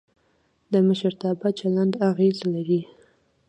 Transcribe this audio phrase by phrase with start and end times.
[0.71, 2.81] د مشرتابه چلند اغېز لري